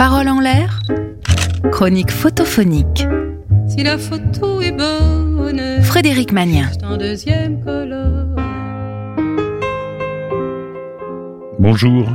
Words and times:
Parole 0.00 0.30
en 0.30 0.40
l'air 0.40 0.80
Chronique 1.72 2.10
photophonique. 2.10 3.06
Si 3.68 3.82
la 3.82 3.98
photo 3.98 4.62
est 4.62 4.72
bonne, 4.72 5.82
Frédéric 5.82 6.32
Magnien. 6.32 6.70
c'est 6.72 6.86
en 6.86 6.96
deuxième 6.96 7.62
colonne. 7.62 8.34
Bonjour 11.58 12.08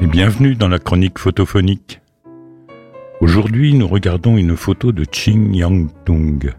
et 0.00 0.06
bienvenue 0.06 0.54
dans 0.54 0.68
la 0.68 0.78
chronique 0.78 1.18
photophonique. 1.18 2.00
Aujourd'hui, 3.20 3.74
nous 3.74 3.88
regardons 3.88 4.36
une 4.36 4.56
photo 4.56 4.92
de 4.92 5.04
Ching 5.10 5.56
Yang 5.56 5.88
Tung. 6.04 6.54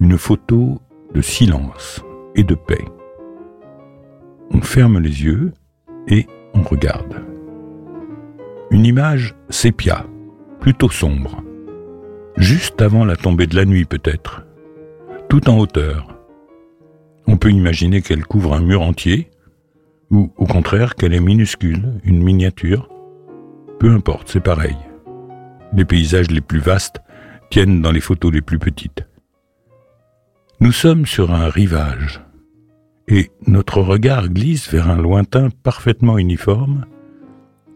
Une 0.00 0.16
photo 0.16 0.80
de 1.14 1.20
silence 1.20 2.02
et 2.34 2.44
de 2.44 2.54
paix. 2.54 2.86
On 4.52 4.62
ferme 4.62 5.00
les 5.00 5.22
yeux 5.22 5.52
et 6.08 6.26
on 6.54 6.62
regarde. 6.62 7.25
Une 8.70 8.84
image 8.84 9.34
sépia, 9.48 10.04
plutôt 10.58 10.90
sombre. 10.90 11.42
Juste 12.36 12.82
avant 12.82 13.04
la 13.04 13.14
tombée 13.14 13.46
de 13.46 13.54
la 13.54 13.64
nuit 13.64 13.84
peut-être. 13.84 14.44
Tout 15.28 15.48
en 15.48 15.58
hauteur. 15.58 16.08
On 17.28 17.36
peut 17.36 17.50
imaginer 17.50 18.02
qu'elle 18.02 18.24
couvre 18.24 18.54
un 18.54 18.60
mur 18.60 18.82
entier 18.82 19.30
ou 20.10 20.32
au 20.36 20.46
contraire 20.46 20.96
qu'elle 20.96 21.14
est 21.14 21.20
minuscule, 21.20 22.00
une 22.04 22.22
miniature. 22.22 22.88
Peu 23.78 23.90
importe, 23.90 24.28
c'est 24.28 24.40
pareil. 24.40 24.76
Les 25.72 25.84
paysages 25.84 26.30
les 26.30 26.40
plus 26.40 26.60
vastes 26.60 27.00
tiennent 27.50 27.82
dans 27.82 27.92
les 27.92 28.00
photos 28.00 28.32
les 28.32 28.42
plus 28.42 28.58
petites. 28.58 29.06
Nous 30.60 30.72
sommes 30.72 31.06
sur 31.06 31.32
un 31.32 31.48
rivage, 31.48 32.20
et 33.08 33.30
notre 33.46 33.80
regard 33.80 34.28
glisse 34.28 34.70
vers 34.70 34.90
un 34.90 34.96
lointain 34.96 35.50
parfaitement 35.62 36.18
uniforme 36.18 36.86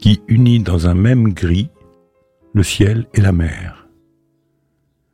qui 0.00 0.22
unit 0.28 0.60
dans 0.60 0.86
un 0.86 0.94
même 0.94 1.32
gris 1.32 1.70
le 2.52 2.62
ciel 2.62 3.06
et 3.14 3.20
la 3.20 3.32
mer. 3.32 3.88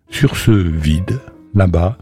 Sur 0.09 0.37
ce 0.37 0.53
vide, 0.53 1.21
là-bas, 1.55 1.99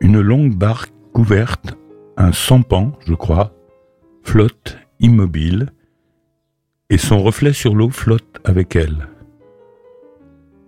une 0.00 0.20
longue 0.20 0.54
barque 0.54 0.92
couverte, 1.12 1.76
un 2.16 2.32
sampan, 2.32 2.92
je 3.06 3.14
crois, 3.14 3.52
flotte 4.22 4.78
immobile, 5.00 5.68
et 6.90 6.98
son 6.98 7.22
reflet 7.22 7.52
sur 7.52 7.74
l'eau 7.74 7.90
flotte 7.90 8.40
avec 8.44 8.74
elle. 8.74 9.08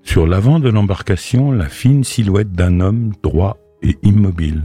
Sur 0.02 0.26
l'avant 0.26 0.60
de 0.60 0.68
l'embarcation, 0.68 1.50
la 1.50 1.68
fine 1.68 2.04
silhouette 2.04 2.52
d'un 2.52 2.80
homme 2.80 3.12
droit 3.22 3.58
et 3.82 3.96
immobile. 4.02 4.62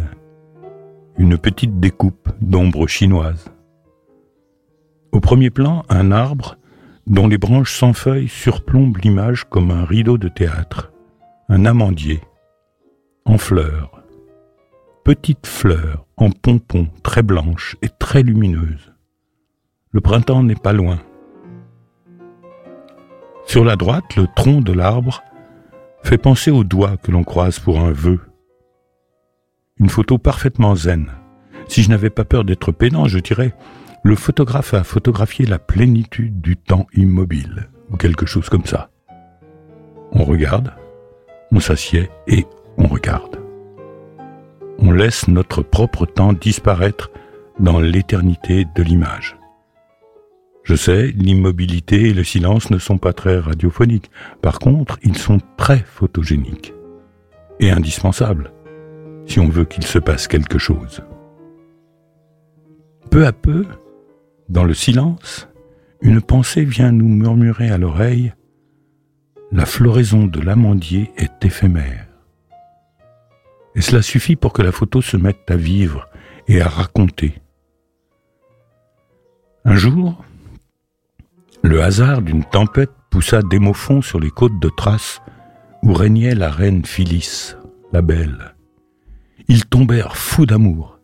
Une 1.18 1.38
petite 1.38 1.80
découpe 1.80 2.30
d'ombre 2.42 2.88
chinoise. 2.88 3.55
Premier 5.26 5.50
plan, 5.50 5.84
un 5.90 6.12
arbre 6.12 6.56
dont 7.08 7.28
les 7.28 7.40
branches 7.40 7.80
sans 7.80 7.94
feuilles 7.94 8.28
surplombent 8.28 9.00
l'image 9.04 9.46
comme 9.46 9.72
un 9.72 9.84
rideau 9.84 10.20
de 10.20 10.28
théâtre. 10.28 10.92
Un 11.50 11.66
amandier, 11.66 12.22
en 13.26 13.40
fleurs. 13.40 14.04
Petite 15.04 15.48
fleur, 15.48 16.06
en 16.18 16.30
pompons, 16.30 16.90
très 17.02 17.24
blanche 17.24 17.76
et 17.82 17.90
très 17.90 18.22
lumineuse. 18.22 18.94
Le 19.90 20.00
printemps 20.00 20.44
n'est 20.44 20.54
pas 20.54 20.74
loin. 20.74 21.00
Sur 23.48 23.66
la 23.66 23.78
droite, 23.78 24.16
le 24.16 24.28
tronc 24.36 24.62
de 24.62 24.74
l'arbre 24.74 25.24
fait 26.04 26.20
penser 26.20 26.52
aux 26.52 26.64
doigts 26.64 26.98
que 26.98 27.12
l'on 27.12 27.24
croise 27.24 27.58
pour 27.58 27.80
un 27.80 27.92
vœu. 27.92 28.20
Une 29.78 29.90
photo 29.90 30.20
parfaitement 30.20 30.76
zen. 30.76 31.10
Si 31.68 31.82
je 31.82 31.90
n'avais 31.90 32.12
pas 32.12 32.26
peur 32.26 32.44
d'être 32.44 32.72
pédant, 32.72 33.08
je 33.08 33.18
dirais 33.18 33.56
le 34.06 34.16
photographe 34.16 34.76
a 34.76 34.84
photographié 34.84 35.48
la 35.48 35.58
plénitude 35.58 36.40
du 36.40 36.58
temps 36.58 36.86
immobile, 36.94 37.72
ou 37.90 37.98
quelque 37.98 38.28
chose 38.28 38.50
comme 38.50 38.66
ça. 38.66 38.92
On 40.12 40.24
regarde, 40.24 40.74
on 41.52 41.60
s'assied 41.60 42.12
et 42.28 42.46
on 42.78 42.86
regarde. 42.86 43.40
On 44.78 44.92
laisse 44.92 45.28
notre 45.28 45.64
propre 45.64 46.06
temps 46.06 46.34
disparaître 46.34 47.10
dans 47.60 47.80
l'éternité 47.80 48.68
de 48.76 48.84
l'image. 48.84 49.38
Je 50.62 50.76
sais, 50.76 51.08
l'immobilité 51.08 52.10
et 52.10 52.14
le 52.14 52.24
silence 52.24 52.70
ne 52.70 52.78
sont 52.78 53.00
pas 53.00 53.14
très 53.14 53.40
radiophoniques. 53.40 54.12
Par 54.44 54.60
contre, 54.60 55.00
ils 55.02 55.18
sont 55.18 55.40
très 55.58 55.80
photogéniques 55.80 56.76
et 57.60 57.72
indispensables 57.72 58.52
si 59.26 59.40
on 59.40 59.50
veut 59.50 59.66
qu'il 59.66 59.84
se 59.84 59.98
passe 59.98 60.28
quelque 60.28 60.60
chose. 60.60 61.02
Peu 63.10 63.26
à 63.26 63.32
peu, 63.32 63.66
dans 64.50 64.64
le 64.64 64.74
silence, 64.74 65.48
une 66.02 66.22
pensée 66.22 66.64
vient 66.64 66.92
nous 66.92 67.08
murmurer 67.08 67.70
à 67.70 67.78
l'oreille 67.78 68.34
La 69.52 69.66
floraison 69.66 70.26
de 70.26 70.40
l'amandier 70.40 71.12
est 71.18 71.44
éphémère. 71.44 72.08
Et 73.76 73.82
cela 73.82 74.02
suffit 74.02 74.36
pour 74.36 74.54
que 74.54 74.62
la 74.62 74.72
photo 74.72 75.02
se 75.02 75.18
mette 75.18 75.50
à 75.50 75.56
vivre 75.56 76.08
et 76.48 76.62
à 76.62 76.68
raconter. 76.68 77.42
Un 79.66 79.76
jour, 79.76 80.24
le 81.64 81.82
hasard 81.82 82.22
d'une 82.22 82.44
tempête 82.44 82.92
poussa 83.10 83.42
Démophon 83.42 84.02
sur 84.02 84.20
les 84.20 84.30
côtes 84.30 84.60
de 84.60 84.70
Thrace 84.70 85.22
où 85.82 85.94
régnait 85.94 86.36
la 86.36 86.52
reine 86.52 86.86
Phyllis, 86.86 87.56
la 87.92 88.02
belle. 88.02 88.56
Ils 89.48 89.66
tombèrent 89.66 90.18
fous 90.18 90.46
d'amour 90.46 91.00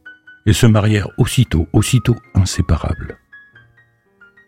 et 0.45 0.53
se 0.53 0.65
marièrent 0.65 1.09
aussitôt, 1.17 1.67
aussitôt 1.73 2.15
inséparables. 2.35 3.17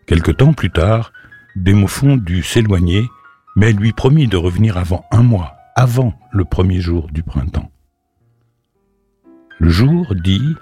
Quelque 0.06 0.30
temps 0.30 0.52
plus 0.52 0.70
tard, 0.70 1.12
Démophon 1.56 2.16
dut 2.16 2.42
s'éloigner, 2.42 3.08
mais 3.56 3.72
lui 3.72 3.92
promit 3.92 4.26
de 4.26 4.36
revenir 4.36 4.76
avant 4.76 5.04
un 5.10 5.22
mois, 5.22 5.54
avant 5.76 6.14
le 6.32 6.44
premier 6.44 6.80
jour 6.80 7.08
du 7.12 7.22
printemps. 7.22 7.70
Le 9.60 9.70
jour 9.70 10.14
dit, 10.14 10.56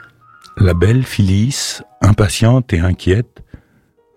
la 0.59 0.75
belle 0.75 1.03
Phyllis, 1.03 1.81
impatiente 2.03 2.73
et 2.73 2.81
inquiète, 2.81 3.43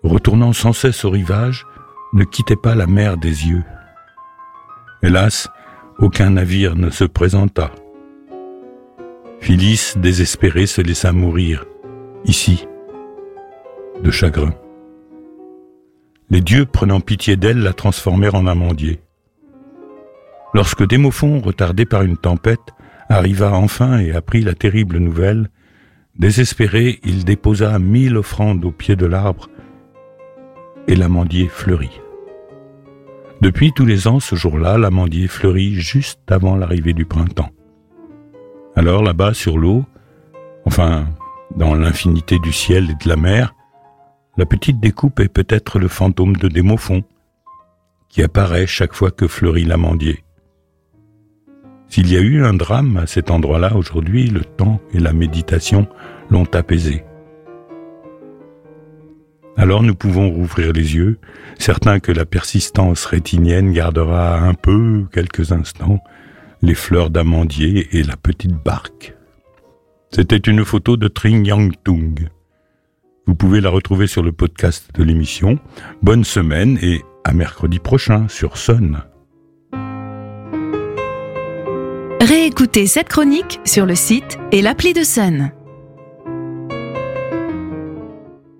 retournant 0.02 0.52
sans 0.52 0.72
cesse 0.72 1.04
au 1.04 1.10
rivage, 1.10 1.66
ne 2.12 2.24
quittait 2.24 2.56
pas 2.56 2.74
la 2.74 2.86
mer 2.86 3.16
des 3.16 3.48
yeux. 3.48 3.64
Hélas, 5.02 5.48
aucun 5.98 6.30
navire 6.30 6.76
ne 6.76 6.90
se 6.90 7.04
présenta. 7.04 7.70
Phyllis, 9.40 9.94
désespérée, 9.96 10.66
se 10.66 10.82
laissa 10.82 11.12
mourir, 11.12 11.64
ici, 12.24 12.66
de 14.02 14.10
chagrin. 14.10 14.52
Les 16.28 16.40
dieux, 16.40 16.66
prenant 16.66 17.00
pitié 17.00 17.36
d'elle, 17.36 17.60
la 17.60 17.72
transformèrent 17.72 18.34
en 18.34 18.46
amandier. 18.46 19.00
Lorsque 20.54 20.86
Démophon, 20.86 21.40
retardé 21.40 21.86
par 21.86 22.02
une 22.02 22.16
tempête, 22.16 22.74
arriva 23.08 23.52
enfin 23.52 23.98
et 23.98 24.12
apprit 24.12 24.42
la 24.42 24.54
terrible 24.54 24.98
nouvelle, 24.98 25.50
désespéré, 26.18 26.98
il 27.04 27.24
déposa 27.24 27.78
mille 27.78 28.16
offrandes 28.16 28.64
au 28.64 28.72
pied 28.72 28.96
de 28.96 29.06
l'arbre 29.06 29.48
et 30.88 30.96
l'amandier 30.96 31.48
fleurit. 31.48 32.00
Depuis 33.42 33.72
tous 33.72 33.84
les 33.84 34.08
ans, 34.08 34.18
ce 34.18 34.34
jour-là, 34.34 34.78
l'amandier 34.78 35.28
fleurit 35.28 35.74
juste 35.74 36.20
avant 36.32 36.56
l'arrivée 36.56 36.94
du 36.94 37.04
printemps. 37.04 37.50
Alors 38.74 39.02
là-bas 39.02 39.34
sur 39.34 39.58
l'eau, 39.58 39.84
enfin 40.64 41.06
dans 41.54 41.74
l'infinité 41.74 42.38
du 42.38 42.52
ciel 42.52 42.90
et 42.90 43.04
de 43.04 43.08
la 43.08 43.16
mer, 43.16 43.54
la 44.36 44.46
petite 44.46 44.80
découpe 44.80 45.20
est 45.20 45.32
peut-être 45.32 45.78
le 45.78 45.88
fantôme 45.88 46.36
de 46.36 46.48
Démophon, 46.48 47.04
qui 48.08 48.22
apparaît 48.22 48.66
chaque 48.66 48.94
fois 48.94 49.10
que 49.10 49.26
fleurit 49.26 49.64
l'amandier. 49.64 50.24
S'il 51.88 52.10
y 52.12 52.16
a 52.16 52.20
eu 52.20 52.44
un 52.44 52.54
drame 52.54 52.96
à 52.96 53.06
cet 53.06 53.30
endroit-là 53.30 53.76
aujourd'hui, 53.76 54.28
le 54.28 54.44
temps 54.44 54.80
et 54.92 54.98
la 54.98 55.12
méditation 55.12 55.86
l'ont 56.30 56.48
apaisé. 56.52 57.04
Alors 59.56 59.82
nous 59.82 59.94
pouvons 59.94 60.30
rouvrir 60.30 60.72
les 60.72 60.96
yeux, 60.96 61.18
certains 61.58 61.98
que 61.98 62.12
la 62.12 62.26
persistance 62.26 63.06
rétinienne 63.06 63.72
gardera 63.72 64.38
un 64.38 64.52
peu, 64.52 65.06
quelques 65.12 65.52
instants, 65.52 66.02
les 66.60 66.74
fleurs 66.74 67.08
d'amandier 67.08 67.88
et 67.96 68.02
la 68.02 68.16
petite 68.16 68.62
barque. 68.62 69.14
C'était 70.10 70.36
une 70.36 70.64
photo 70.64 70.96
de 70.96 71.08
Tring 71.08 71.46
Yang 71.46 71.74
Tung. 71.84 72.28
Vous 73.26 73.34
pouvez 73.34 73.60
la 73.60 73.70
retrouver 73.70 74.06
sur 74.06 74.22
le 74.22 74.32
podcast 74.32 74.90
de 74.94 75.02
l'émission. 75.02 75.58
Bonne 76.02 76.24
semaine 76.24 76.78
et 76.80 77.02
à 77.24 77.32
mercredi 77.32 77.78
prochain 77.78 78.28
sur 78.28 78.56
Sun. 78.56 79.02
Réécoutez 82.20 82.86
cette 82.86 83.08
chronique 83.08 83.60
sur 83.64 83.84
le 83.84 83.94
site 83.94 84.38
et 84.52 84.62
l'appli 84.62 84.92
de 84.92 85.02
Sun. 85.02 85.52